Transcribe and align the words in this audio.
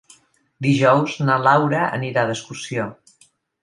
Dijous 0.67 1.19
na 1.29 1.37
Laura 1.49 1.85
anirà 2.01 2.27
d'excursió. 2.33 2.93